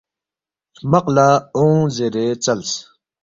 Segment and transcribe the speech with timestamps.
[0.77, 2.71] ہرمق لہ اونگ زیرے ژَلس